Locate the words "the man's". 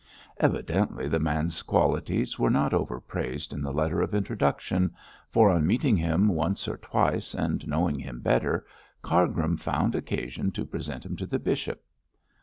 1.07-1.61